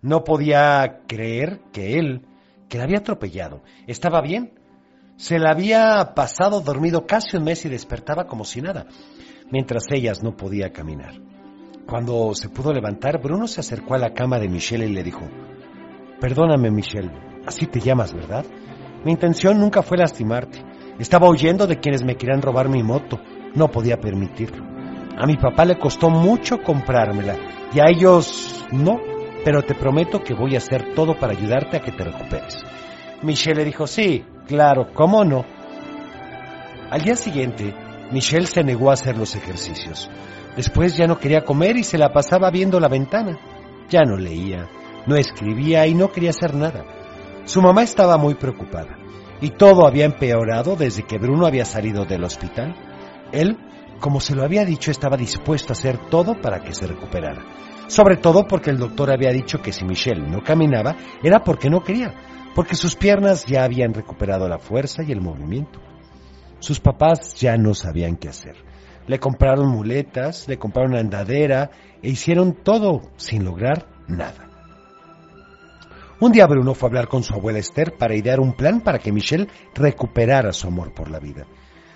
[0.00, 2.22] No podía creer que él,
[2.68, 4.54] que la había atropellado, estaba bien.
[5.16, 8.86] Se la había pasado dormido casi un mes y despertaba como si nada,
[9.50, 11.14] mientras ellas no podía caminar.
[11.88, 15.26] Cuando se pudo levantar, Bruno se acercó a la cama de Michelle y le dijo,
[16.20, 17.10] Perdóname, Michelle,
[17.46, 18.44] así te llamas, ¿verdad?
[19.06, 20.62] Mi intención nunca fue lastimarte.
[20.98, 23.18] Estaba huyendo de quienes me querían robar mi moto.
[23.54, 24.66] No podía permitirlo.
[25.16, 27.36] A mi papá le costó mucho comprármela
[27.72, 28.98] y a ellos no,
[29.42, 32.58] pero te prometo que voy a hacer todo para ayudarte a que te recuperes.
[33.22, 35.42] Michelle le dijo, sí, claro, ¿cómo no?
[36.90, 37.74] Al día siguiente,
[38.12, 40.10] Michelle se negó a hacer los ejercicios.
[40.58, 43.38] Después ya no quería comer y se la pasaba viendo la ventana.
[43.88, 44.68] Ya no leía,
[45.06, 46.84] no escribía y no quería hacer nada.
[47.44, 48.98] Su mamá estaba muy preocupada
[49.40, 52.74] y todo había empeorado desde que Bruno había salido del hospital.
[53.30, 53.56] Él,
[54.00, 57.44] como se lo había dicho, estaba dispuesto a hacer todo para que se recuperara.
[57.86, 61.84] Sobre todo porque el doctor había dicho que si Michelle no caminaba era porque no
[61.84, 62.12] quería,
[62.56, 65.78] porque sus piernas ya habían recuperado la fuerza y el movimiento.
[66.58, 68.67] Sus papás ya no sabían qué hacer.
[69.08, 71.70] Le compraron muletas, le compraron andadera
[72.02, 74.48] e hicieron todo sin lograr nada.
[76.20, 78.98] Un día Bruno fue a hablar con su abuela Esther para idear un plan para
[78.98, 81.46] que Michelle recuperara su amor por la vida.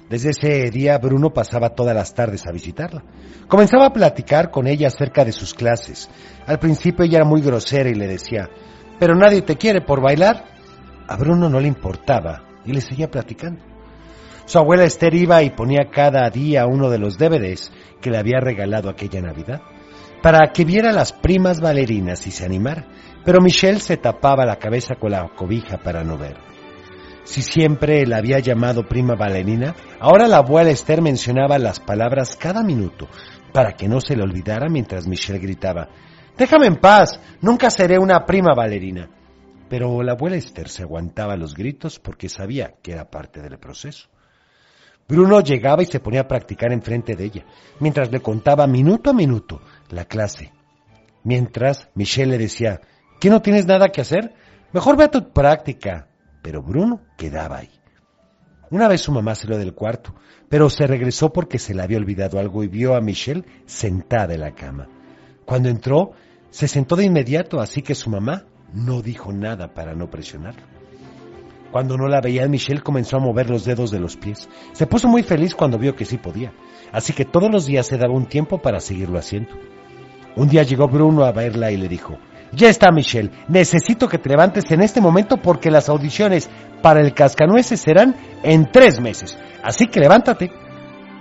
[0.08, 3.02] Desde ese día Bruno pasaba todas las tardes a visitarla.
[3.48, 6.08] Comenzaba a platicar con ella acerca de sus clases.
[6.46, 8.48] Al principio ella era muy grosera y le decía,
[8.98, 10.44] pero nadie te quiere por bailar.
[11.08, 13.71] A Bruno no le importaba y le seguía platicando.
[14.44, 18.40] Su abuela Esther iba y ponía cada día uno de los DVDs que le había
[18.40, 19.62] regalado aquella Navidad
[20.22, 22.86] para que viera las primas bailarinas y se animara,
[23.24, 26.36] pero Michelle se tapaba la cabeza con la cobija para no ver.
[27.24, 32.62] Si siempre la había llamado prima bailarina, ahora la abuela Esther mencionaba las palabras cada
[32.62, 33.08] minuto
[33.52, 35.88] para que no se le olvidara mientras Michelle gritaba,
[36.36, 39.10] Déjame en paz, nunca seré una prima bailarina.
[39.68, 44.08] Pero la abuela Esther se aguantaba los gritos porque sabía que era parte del proceso.
[45.08, 47.44] Bruno llegaba y se ponía a practicar enfrente de ella,
[47.80, 49.60] mientras le contaba minuto a minuto
[49.90, 50.52] la clase.
[51.24, 52.80] Mientras Michelle le decía,
[53.20, 54.34] ¿qué no tienes nada que hacer?
[54.72, 56.08] Mejor ve a tu práctica.
[56.42, 57.70] Pero Bruno quedaba ahí.
[58.70, 60.14] Una vez su mamá salió del cuarto,
[60.48, 64.40] pero se regresó porque se le había olvidado algo y vio a Michelle sentada en
[64.40, 64.88] la cama.
[65.44, 66.12] Cuando entró,
[66.50, 70.81] se sentó de inmediato, así que su mamá no dijo nada para no presionarlo.
[71.72, 74.46] Cuando no la veía, Michelle comenzó a mover los dedos de los pies.
[74.72, 76.52] Se puso muy feliz cuando vio que sí podía,
[76.92, 79.52] así que todos los días se daba un tiempo para seguirlo haciendo.
[80.36, 82.18] Un día llegó Bruno a verla y le dijo,
[82.52, 86.50] ya está Michelle, necesito que te levantes en este momento porque las audiciones
[86.82, 90.52] para el cascanueces serán en tres meses, así que levántate.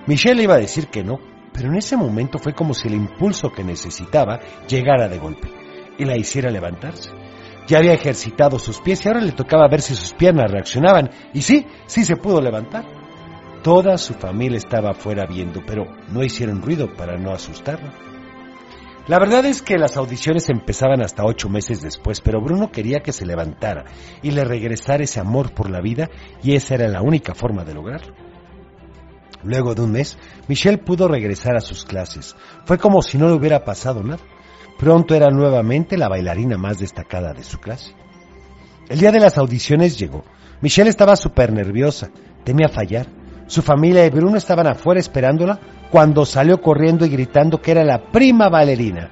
[0.05, 1.17] Michelle le iba a decir que no,
[1.53, 5.49] pero en ese momento fue como si el impulso que necesitaba llegara de golpe
[5.97, 7.20] y la hiciera levantarse.
[7.71, 11.09] Ya había ejercitado sus pies y ahora le tocaba ver si sus piernas reaccionaban.
[11.33, 12.83] Y sí, sí se pudo levantar.
[13.63, 17.93] Toda su familia estaba afuera viendo, pero no hicieron ruido para no asustarla.
[19.07, 23.13] La verdad es que las audiciones empezaban hasta ocho meses después, pero Bruno quería que
[23.13, 23.85] se levantara
[24.21, 26.09] y le regresara ese amor por la vida
[26.43, 28.13] y esa era la única forma de lograrlo.
[29.43, 30.17] Luego de un mes,
[30.49, 32.35] Michelle pudo regresar a sus clases.
[32.65, 34.19] Fue como si no le hubiera pasado nada.
[34.81, 37.93] Pronto era nuevamente la bailarina más destacada de su clase.
[38.89, 40.23] El día de las audiciones llegó.
[40.59, 42.09] Michelle estaba súper nerviosa,
[42.43, 43.05] temía fallar.
[43.45, 45.59] Su familia y Bruno estaban afuera esperándola
[45.91, 49.11] cuando salió corriendo y gritando que era la prima bailarina.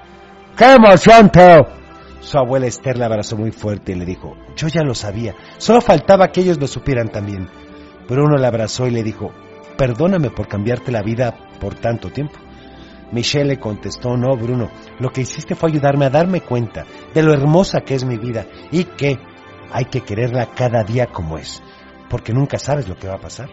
[0.58, 1.68] ¡Qué emoción, Teo!
[2.20, 5.82] Su abuela Esther la abrazó muy fuerte y le dijo, yo ya lo sabía, solo
[5.82, 7.48] faltaba que ellos lo supieran también.
[8.10, 9.32] Bruno la abrazó y le dijo,
[9.78, 12.40] perdóname por cambiarte la vida por tanto tiempo.
[13.12, 14.70] Michelle le contestó, no, Bruno,
[15.00, 18.46] lo que hiciste fue ayudarme a darme cuenta de lo hermosa que es mi vida
[18.72, 19.18] y que
[19.72, 21.62] hay que quererla cada día como es,
[22.10, 23.50] porque nunca sabes lo que va a pasar.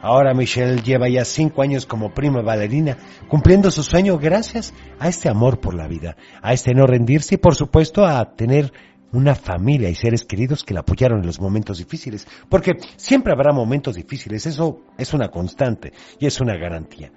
[0.00, 2.96] Ahora Michelle lleva ya cinco años como prima bailarina,
[3.28, 7.38] cumpliendo su sueño gracias a este amor por la vida, a este no rendirse y
[7.38, 8.72] por supuesto a tener
[9.12, 13.52] una familia y seres queridos que la apoyaron en los momentos difíciles, porque siempre habrá
[13.52, 17.10] momentos difíciles, eso es una constante y es una garantía.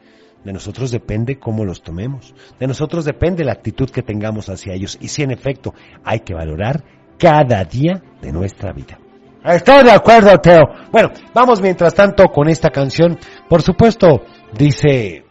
[0.43, 4.97] De nosotros depende cómo los tomemos, de nosotros depende la actitud que tengamos hacia ellos
[4.99, 5.73] y si en efecto
[6.03, 6.83] hay que valorar
[7.19, 8.97] cada día de nuestra vida.
[9.43, 10.61] Estoy de acuerdo, Teo.
[10.91, 13.17] Bueno, vamos mientras tanto con esta canción.
[13.49, 14.21] Por supuesto,
[14.53, 15.25] dice...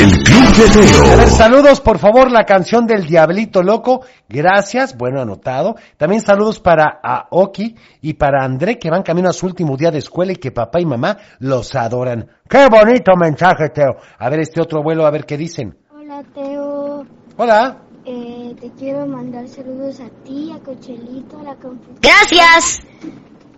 [0.00, 1.12] El Club de Teo.
[1.12, 4.00] A ver, saludos, por favor, la canción del Diablito Loco.
[4.30, 5.74] Gracias, bueno, anotado.
[5.98, 9.98] También saludos para Aoki y para André, que van camino a su último día de
[9.98, 12.30] escuela y que papá y mamá los adoran.
[12.48, 13.96] ¡Qué bonito mensaje, Teo!
[14.18, 15.76] A ver, este otro vuelo, a ver qué dicen.
[15.94, 17.04] Hola, Teo.
[17.36, 17.82] Hola.
[18.06, 22.00] Eh, te quiero mandar saludos a ti, a Cochelito, a la computadora.
[22.00, 22.80] Gracias.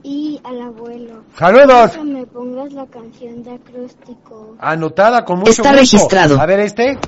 [0.05, 1.23] Y al abuelo.
[1.37, 1.93] Saludos.
[1.93, 4.57] Que me pongas la canción de acróstico.
[4.59, 5.79] Anotada con mucho Está gusto.
[5.81, 6.41] registrado.
[6.41, 6.99] A ver, este.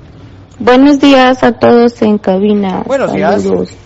[0.61, 2.83] Buenos días a todos en cabina.
[2.87, 3.43] Buenos días.
[3.43, 3.77] Saludos.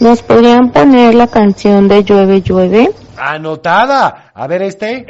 [0.00, 2.90] ¿Nos podrían poner la canción de Llueve, llueve?
[3.16, 4.30] Anotada.
[4.34, 5.06] A ver, este.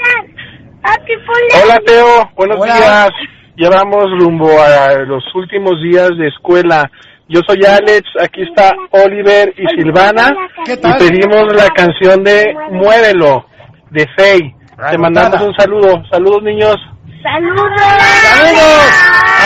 [1.65, 2.75] Hola Teo, buenos Hola.
[2.75, 3.11] días.
[3.57, 6.91] Ya vamos rumbo a los últimos días de escuela.
[7.33, 10.35] Yo soy Alex, aquí está Oliver y Silvana
[10.67, 10.99] ¿Qué y tal?
[10.99, 13.47] pedimos la canción de Muévelo
[13.91, 14.55] de Faye.
[14.91, 16.03] Te mandamos un saludo.
[16.11, 16.77] Saludos niños.
[17.23, 17.81] ¡Saludos!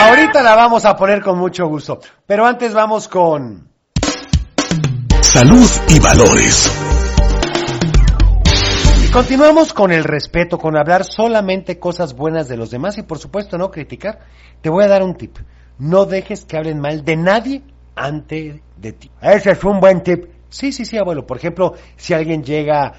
[0.01, 2.01] Ahorita la vamos a poner con mucho gusto.
[2.27, 3.68] Pero antes vamos con...
[5.20, 6.68] Salud y valores.
[9.07, 13.18] Y continuamos con el respeto, con hablar solamente cosas buenas de los demás y por
[13.18, 14.18] supuesto no criticar.
[14.61, 15.37] Te voy a dar un tip.
[15.79, 17.62] No dejes que hablen mal de nadie
[17.97, 19.11] antes de ti.
[19.21, 20.27] Ese es un buen tip.
[20.49, 21.27] Sí, sí, sí, abuelo.
[21.27, 22.93] Por ejemplo, si alguien llega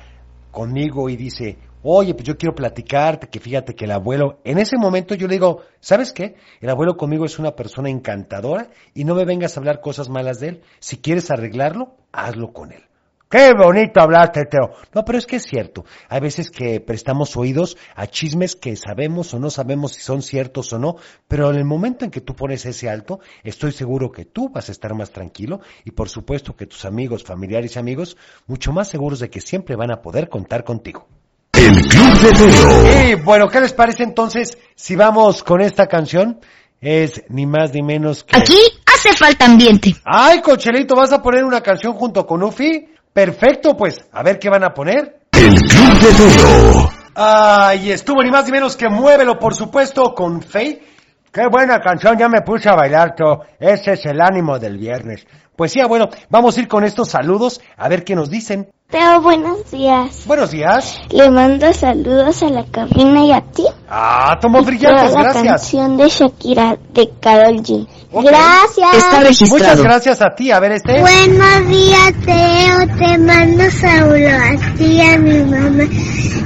[0.52, 4.78] conmigo y dice, oye, pues yo quiero platicarte, que fíjate que el abuelo, en ese
[4.78, 6.36] momento yo le digo, ¿sabes qué?
[6.60, 10.40] El abuelo conmigo es una persona encantadora y no me vengas a hablar cosas malas
[10.40, 10.62] de él.
[10.80, 12.87] Si quieres arreglarlo, hazlo con él.
[13.30, 14.72] Qué bonito hablaste, Teo.
[14.94, 15.84] No, pero es que es cierto.
[16.08, 20.72] Hay veces que prestamos oídos a chismes que sabemos o no sabemos si son ciertos
[20.72, 20.96] o no,
[21.28, 24.70] pero en el momento en que tú pones ese alto, estoy seguro que tú vas
[24.70, 28.88] a estar más tranquilo y por supuesto que tus amigos, familiares y amigos, mucho más
[28.88, 31.10] seguros de que siempre van a poder contar contigo.
[31.52, 33.10] El Club de Teo.
[33.10, 36.40] Y bueno, ¿qué les parece entonces si vamos con esta canción?
[36.80, 38.38] Es ni más ni menos que...
[38.38, 39.96] Aquí hace falta ambiente.
[40.06, 42.97] Ay, Cochelito, ¿vas a poner una canción junto con Ufi?
[43.18, 45.22] Perfecto, pues, a ver qué van a poner.
[45.32, 46.90] El Club de Teo.
[47.16, 50.84] Ay, estuvo ni más ni menos que Muévelo, por supuesto, con Faye.
[51.32, 53.42] Qué buena canción, ya me puse a bailar todo.
[53.60, 55.26] Ese es el ánimo del viernes.
[55.56, 58.70] Pues sí, bueno, vamos a ir con estos saludos a ver qué nos dicen.
[58.90, 60.24] Teo, buenos días.
[60.28, 60.98] Buenos días.
[61.10, 63.66] Le mando saludos a la cabina y a ti.
[63.90, 65.44] Ah, tomó Toda brillantes, la gracias.
[65.46, 67.86] canción de Shakira de Carol G.
[68.14, 68.24] Ok.
[68.24, 69.50] Gracias.
[69.52, 71.02] Muchas gracias a ti, a ver este.
[71.02, 72.98] Buenos días, Teo.
[72.98, 75.84] Te mando saludos a ti, a mi mamá,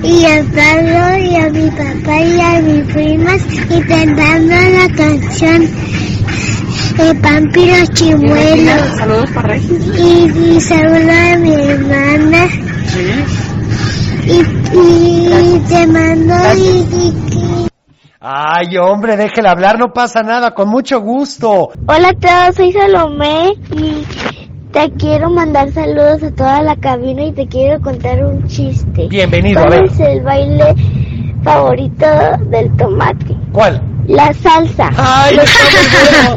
[0.01, 4.95] y a Pablo, y a mi papá, y a mis primas, y te mando la
[4.95, 5.69] canción
[6.97, 8.71] de Pampiro Chimuelo.
[8.97, 9.87] Saludos para Regis.
[9.97, 12.47] Y, y saludo a mi hermana.
[14.25, 16.85] Y, y te mando y,
[18.19, 21.69] Ay, hombre, déjela hablar, no pasa nada, con mucho gusto.
[21.87, 24.05] Hola Teo, soy Salomé y
[24.71, 29.07] te quiero mandar saludos a toda la cabina y te quiero contar un chiste.
[29.09, 29.91] Bienvenido, a ¿Cuál ver.
[29.91, 30.75] es el baile
[31.43, 32.05] favorito
[32.51, 33.35] del tomate?
[33.51, 33.81] ¿Cuál?
[34.07, 34.89] La salsa.
[34.97, 35.37] Ay,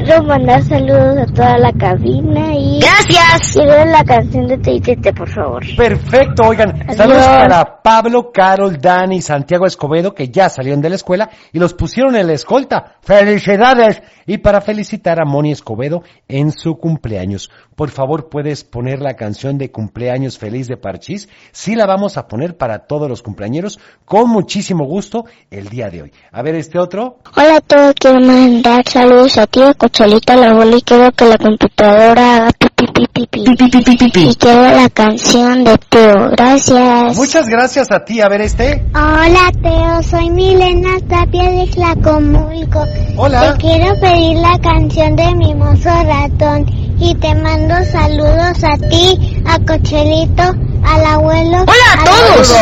[0.04, 2.80] Quiero mandar saludos a toda la cabina y...
[2.80, 3.52] Gracias.
[3.54, 5.62] Quiero la canción de Teitete, por favor.
[5.76, 6.96] Perfecto, oigan, Adiós.
[6.96, 11.74] saludos para Pablo, Carol, Dani, Santiago Escobedo, que ya salieron de la escuela y los
[11.74, 12.96] pusieron en la escolta.
[13.02, 14.02] ¡Felicidades!
[14.26, 17.50] Y para felicitar a Moni Escobedo en su cumpleaños.
[17.74, 21.28] Por favor, ¿puedes poner la canción de cumpleaños feliz de Parchís?
[21.52, 26.02] Sí la vamos a poner para todos los cumpleañeros con muchísimo gusto el día de
[26.02, 26.12] hoy.
[26.30, 27.18] A ver, este otro.
[27.36, 31.24] Hola a todos, quiero mandar saludos a ti, a Cocholita, la abuela y quiero que
[31.24, 32.63] la computadora haga.
[32.76, 36.30] Y quiero la canción de Teo.
[36.30, 37.16] Gracias.
[37.16, 38.20] Muchas gracias a ti.
[38.20, 38.84] A ver, este.
[38.94, 42.84] Hola Teo, soy Milena Tapia de Tlacomulco.
[43.16, 43.52] Hola.
[43.54, 46.66] Te quiero pedir la canción de Mimoso Ratón
[46.98, 50.42] y te mando saludos a ti, a Cochelito,
[50.84, 52.54] al abuelo, Hola a la todos.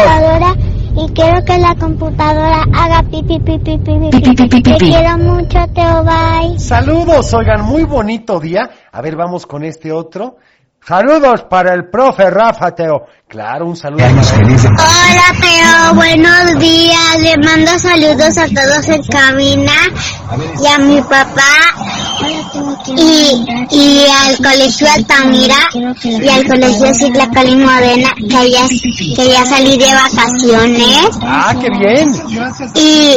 [0.94, 4.62] Y quiero que la computadora haga pipi pipi pipi pipi.
[4.62, 6.58] Te quiero mucho, Teo, bye.
[6.58, 8.70] Saludos, oigan, muy bonito día.
[8.90, 10.36] A ver, vamos con este otro.
[10.86, 13.06] Saludos para el profe Rafa Teo.
[13.28, 14.04] Claro, un saludo.
[14.04, 17.18] Hola Teo, buenos días.
[17.20, 19.72] Le mando saludos a todos en cabina
[20.60, 21.54] y a mi papá
[22.96, 25.56] y, y al colegio Altamira
[26.02, 28.66] y al colegio Sigla Cali Modena que ya,
[29.16, 32.08] que ya salí de vacaciones Ah, qué bien.
[32.74, 33.14] y,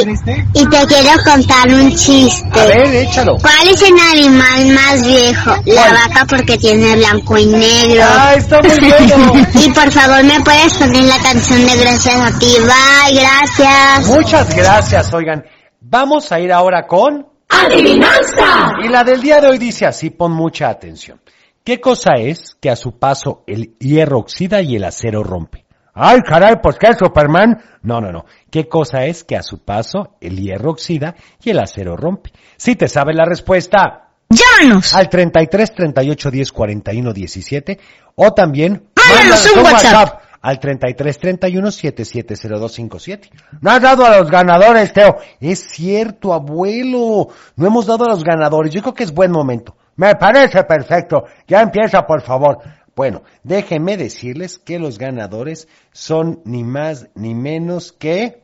[0.54, 2.48] y te quiero contar un chiste.
[2.60, 3.36] A ver, échalo.
[3.42, 5.50] ¿Cuál es el animal más viejo?
[5.66, 8.02] La vaca porque tiene blanco y negro.
[8.04, 9.32] Ah, está muy bueno.
[9.54, 12.54] y por favor me puedes poner la canción de Gracias a ti.
[12.60, 14.06] Bye, gracias.
[14.08, 15.44] Muchas gracias, oigan.
[15.80, 17.26] Vamos a ir ahora con...
[17.48, 18.72] ¡Adivinanza!
[18.84, 21.20] Y la del día de hoy dice así, pon mucha atención.
[21.62, 25.64] ¿Qué cosa es que a su paso el hierro oxida y el acero rompe?
[25.94, 27.62] Ay, caray, pues qué, Superman.
[27.82, 28.26] No, no, no.
[28.50, 32.32] ¿Qué cosa es que a su paso el hierro oxida y el acero rompe?
[32.56, 34.94] Si te sabes la respuesta, Llámanos.
[34.94, 37.78] al 33 38 10 41 17
[38.16, 40.22] o también Mándanos un WhatsApp.
[40.42, 43.30] al 33 31 770257.
[43.60, 45.16] No has dado a los ganadores, Teo.
[45.40, 47.28] Es cierto, abuelo.
[47.56, 48.72] No hemos dado a los ganadores.
[48.72, 49.76] Yo creo que es buen momento.
[49.96, 51.24] Me parece perfecto.
[51.46, 52.58] Ya empieza, por favor.
[52.94, 58.42] Bueno, déjenme decirles que los ganadores son ni más ni menos que...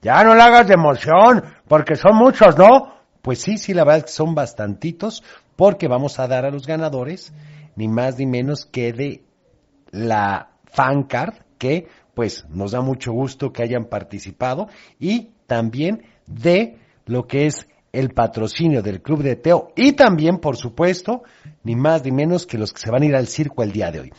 [0.00, 2.93] Ya no le hagas de emoción, porque son muchos, ¿no?
[3.24, 5.22] Pues sí, sí, la verdad son bastantitos,
[5.56, 7.32] porque vamos a dar a los ganadores
[7.74, 9.24] ni más ni menos que de
[9.90, 14.68] la fan card, que pues nos da mucho gusto que hayan participado,
[15.00, 20.58] y también de lo que es el patrocinio del Club de Teo, y también, por
[20.58, 21.22] supuesto,
[21.62, 23.90] ni más ni menos que los que se van a ir al circo el día
[23.90, 24.12] de hoy.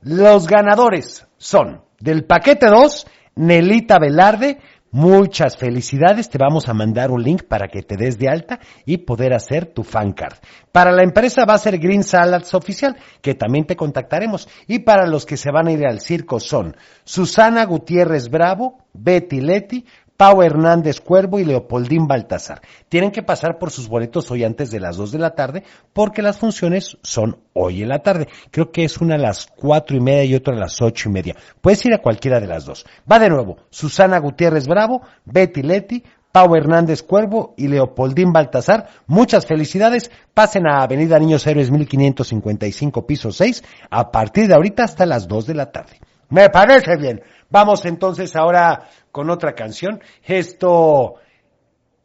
[0.00, 4.60] Los ganadores son del paquete 2, Nelita Velarde,
[4.98, 8.96] Muchas felicidades, te vamos a mandar un link para que te des de alta y
[8.96, 10.38] poder hacer tu fan card.
[10.72, 14.48] Para la empresa va a ser Green Salads Oficial, que también te contactaremos.
[14.66, 19.42] Y para los que se van a ir al circo son Susana Gutiérrez Bravo, Betty
[19.42, 19.84] Leti,
[20.16, 22.60] Pau Hernández Cuervo y Leopoldín Baltasar.
[22.88, 26.22] Tienen que pasar por sus boletos hoy antes de las 2 de la tarde porque
[26.22, 28.28] las funciones son hoy en la tarde.
[28.50, 31.12] Creo que es una a las cuatro y media y otra a las ocho y
[31.12, 31.36] media.
[31.60, 32.86] Puedes ir a cualquiera de las dos.
[33.10, 33.58] Va de nuevo.
[33.70, 36.02] Susana Gutiérrez Bravo, Betty Leti,
[36.32, 38.88] Pau Hernández Cuervo y Leopoldín Baltasar.
[39.06, 40.10] Muchas felicidades.
[40.34, 45.46] Pasen a Avenida Niños Héroes 1555, piso 6, a partir de ahorita hasta las 2
[45.46, 45.98] de la tarde.
[46.28, 47.22] Me parece bien.
[47.48, 50.02] Vamos entonces ahora con otra canción.
[50.24, 51.14] Esto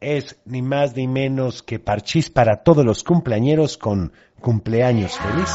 [0.00, 5.50] es ni más ni menos que parchís para todos los cumpleañeros con cumpleaños feliz.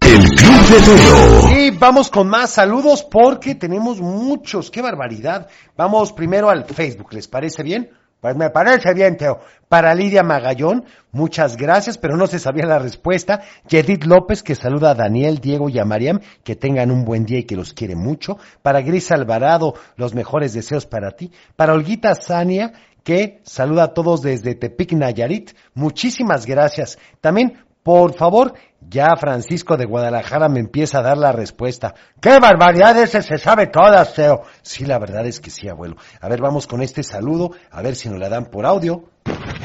[0.00, 1.58] El Club de Teo.
[1.58, 4.70] Y vamos con más saludos porque tenemos muchos.
[4.70, 5.48] ¡Qué barbaridad!
[5.76, 7.12] Vamos primero al Facebook.
[7.14, 7.90] ¿Les parece bien?
[8.20, 9.40] Pues me parece bien, Teo.
[9.68, 13.40] Para Lidia Magallón, muchas gracias, pero no se sabía la respuesta.
[13.66, 17.38] Yedith López, que saluda a Daniel, Diego y a Mariam, que tengan un buen día
[17.38, 18.36] y que los quiere mucho.
[18.62, 21.32] Para Gris Alvarado, los mejores deseos para ti.
[21.56, 22.72] Para Olguita Sania,
[23.04, 25.52] que saluda a todos desde Tepic Nayarit.
[25.72, 26.98] Muchísimas gracias.
[27.22, 28.54] También, por favor,
[28.88, 31.94] ya Francisco de Guadalajara me empieza a dar la respuesta.
[32.20, 32.96] ¡Qué barbaridad!
[32.98, 34.42] Ese se sabe todas, Teo.
[34.62, 35.96] Sí, la verdad es que sí, abuelo.
[36.20, 39.04] A ver, vamos con este saludo, a ver si nos la dan por audio.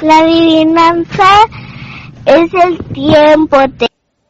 [0.02, 1.46] La adivinanza
[2.26, 3.58] es el tiempo.
[3.78, 3.88] Te...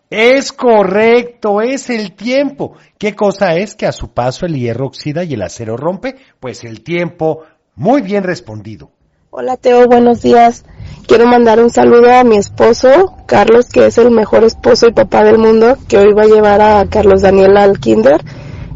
[0.09, 2.77] Es correcto, es el tiempo.
[2.97, 6.15] ¿Qué cosa es que a su paso el hierro oxida y el acero rompe?
[6.39, 7.43] Pues el tiempo.
[7.75, 8.91] Muy bien respondido.
[9.37, 10.63] Hola Teo, buenos días.
[11.07, 15.25] Quiero mandar un saludo a mi esposo, Carlos, que es el mejor esposo y papá
[15.25, 18.23] del mundo, que hoy va a llevar a Carlos Daniel al kinder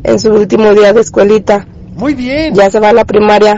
[0.04, 1.66] en su último día de escuelita.
[1.96, 2.54] Muy bien.
[2.56, 3.56] Ya se va a la primaria.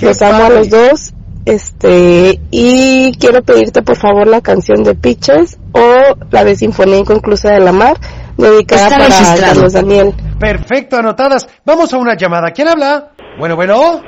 [0.00, 1.12] Los amo a los dos.
[1.44, 7.52] Este, y quiero pedirte por favor la canción de Pitches o la de Sinfonía Inconclusa
[7.52, 7.96] de la Mar,
[8.36, 9.54] dedicada Está para registrado.
[9.54, 10.14] Carlos Daniel.
[10.40, 11.46] Perfecto, anotadas.
[11.64, 12.50] Vamos a una llamada.
[12.50, 13.12] ¿Quién habla?
[13.38, 14.02] Bueno, bueno.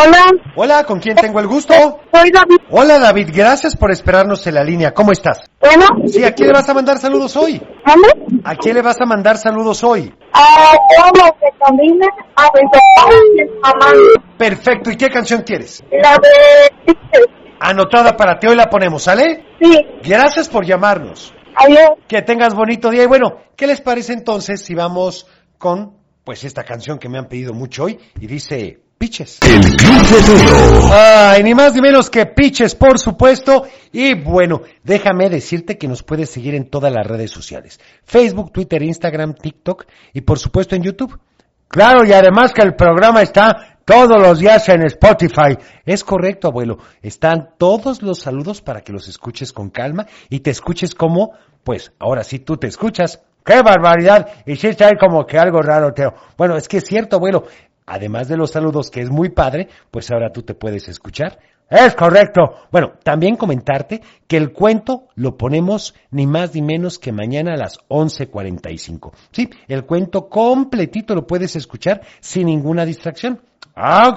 [0.00, 0.26] Hola.
[0.54, 1.74] Hola, ¿con quién tengo el gusto?
[1.74, 2.58] Soy David.
[2.70, 3.30] Hola, David.
[3.34, 4.94] Gracias por esperarnos en la línea.
[4.94, 5.40] ¿Cómo estás?
[5.60, 5.86] Bueno.
[6.06, 7.60] Sí, ¿a quién le vas a mandar saludos hoy?
[7.84, 8.40] ¿Dónde?
[8.44, 10.14] ¿A quién le vas a mandar saludos hoy?
[10.32, 13.92] A todos que caminan, a mi papá y a mi mamá.
[14.38, 14.92] Perfecto.
[14.92, 15.82] ¿Y qué canción quieres?
[15.90, 16.96] La de.
[17.58, 18.46] Anotada para ti.
[18.46, 19.46] Hoy la ponemos, ¿sale?
[19.60, 19.84] Sí.
[20.04, 21.34] Gracias por llamarnos.
[21.56, 21.90] Adiós.
[22.06, 23.02] Que tengas bonito día.
[23.02, 25.26] Y bueno, ¿qué les parece entonces si vamos
[25.58, 27.98] con, pues, esta canción que me han pedido mucho hoy?
[28.20, 29.38] Y dice, Piches.
[29.42, 30.90] El Club de Teo.
[30.92, 33.62] Ay, ni más ni menos que Piches, por supuesto.
[33.92, 37.78] Y bueno, déjame decirte que nos puedes seguir en todas las redes sociales.
[38.02, 41.16] Facebook, Twitter, Instagram, TikTok y por supuesto en YouTube.
[41.68, 45.56] Claro, y además que el programa está todos los días en Spotify.
[45.86, 46.78] Es correcto, abuelo.
[47.00, 51.92] Están todos los saludos para que los escuches con calma y te escuches como, pues,
[52.00, 53.22] ahora sí tú te escuchas.
[53.44, 54.26] ¡Qué barbaridad!
[54.44, 56.12] Hiciste ahí como que algo raro, Teo.
[56.36, 57.44] Bueno, es que es cierto, abuelo.
[57.88, 61.38] Además de los saludos, que es muy padre, pues ahora tú te puedes escuchar.
[61.70, 62.54] Es correcto.
[62.70, 67.56] Bueno, también comentarte que el cuento lo ponemos ni más ni menos que mañana a
[67.56, 69.12] las 11.45.
[69.32, 73.40] Sí, el cuento completito lo puedes escuchar sin ninguna distracción.
[73.74, 74.16] Ah,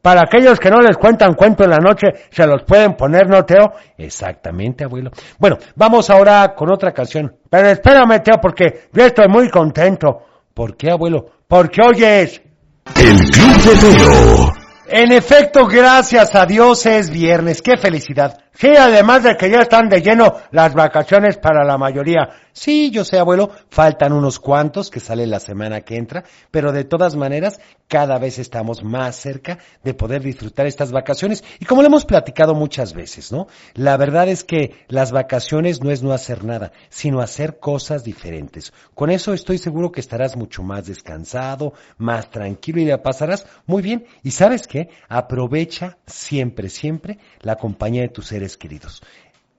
[0.00, 3.44] para aquellos que no les cuentan cuento en la noche, se los pueden poner, ¿no,
[3.44, 3.72] Teo?
[3.98, 5.10] Exactamente, abuelo.
[5.38, 7.36] Bueno, vamos ahora con otra canción.
[7.50, 10.22] Pero espérame, Teo, porque yo estoy muy contento.
[10.54, 11.26] ¿Por qué, abuelo?
[11.48, 12.49] Porque oyes.
[12.96, 14.52] El Club de Teo.
[14.88, 17.62] En efecto, gracias a Dios es viernes.
[17.62, 18.38] ¡Qué felicidad!
[18.52, 22.30] Sí, además de que ya están de lleno las vacaciones para la mayoría.
[22.52, 26.84] Sí, yo sé, abuelo, faltan unos cuantos que sale la semana que entra, pero de
[26.84, 31.44] todas maneras, cada vez estamos más cerca de poder disfrutar estas vacaciones.
[31.60, 33.46] Y como lo hemos platicado muchas veces, ¿no?
[33.74, 38.72] La verdad es que las vacaciones no es no hacer nada, sino hacer cosas diferentes.
[38.94, 43.80] Con eso estoy seguro que estarás mucho más descansado, más tranquilo y la pasarás muy
[43.80, 44.06] bien.
[44.22, 44.90] Y sabes qué?
[45.08, 49.02] Aprovecha siempre, siempre la compañía de tus seres queridos.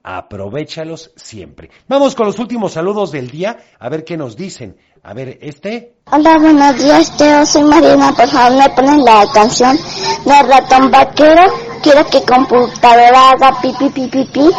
[0.03, 1.69] Aprovechalos siempre.
[1.87, 4.77] Vamos con los últimos saludos del día, a ver qué nos dicen.
[5.03, 5.93] A ver, este.
[6.11, 7.45] Hola, buenos días, Teo.
[7.45, 8.11] Soy Mariana.
[8.13, 9.77] Por favor, me ponen la canción
[10.25, 11.43] de Ratón Vaquero.
[11.83, 14.49] Quiero que computadora haga pipi, pipi, pipi.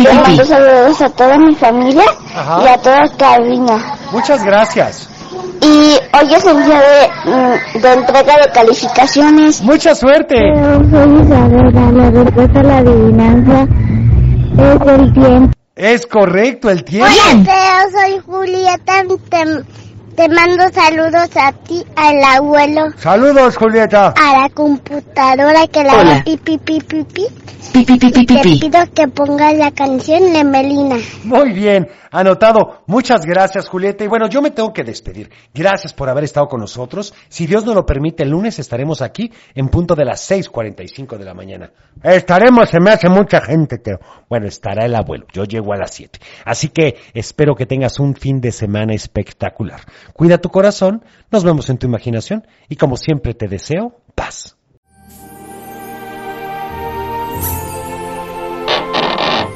[0.00, 2.04] Le mando saludos a toda mi familia
[2.34, 2.62] Ajá.
[2.64, 3.98] y a toda cabina.
[4.12, 5.08] Muchas gracias.
[5.66, 9.62] Y hoy es el día de, mm, de entrega de calificaciones.
[9.62, 10.36] Mucha suerte.
[10.36, 11.90] soy Isabela.
[11.92, 13.62] La respuesta a la adivinanza
[14.58, 15.52] es el tiempo.
[15.74, 17.10] Es correcto, el tiempo.
[17.10, 18.00] Hola, Teo.
[18.00, 19.02] Soy Julieta.
[19.28, 19.64] Te,
[20.14, 22.82] te mando saludos a ti, al abuelo.
[22.98, 24.14] Saludos, Julieta.
[24.16, 26.12] a la computadora que la Hola.
[26.12, 27.26] haga pipi pipi pipi.
[27.72, 28.60] Pipi, pipi, Y te pipi.
[28.60, 30.96] pido que pongas la canción de Melina.
[31.24, 31.86] Muy bien,
[32.20, 32.82] anotado.
[32.86, 34.04] Muchas gracias, Julieta.
[34.04, 35.30] Y bueno, yo me tengo que despedir.
[35.54, 37.14] Gracias por haber estado con nosotros.
[37.28, 41.24] Si Dios nos lo permite, el lunes estaremos aquí en punto de las 6.45 de
[41.24, 41.70] la mañana.
[42.02, 43.98] Estaremos, se me hace mucha gente, Teo.
[44.28, 45.26] Bueno, estará el abuelo.
[45.32, 46.18] Yo llego a las 7.
[46.44, 49.80] Así que espero que tengas un fin de semana espectacular.
[50.12, 54.55] Cuida tu corazón, nos vemos en tu imaginación y como siempre te deseo paz.